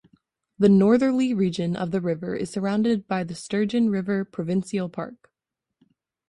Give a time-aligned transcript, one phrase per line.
[0.57, 5.31] The northerly region of the river is surrounded by the Sturgeon River Provincial Park.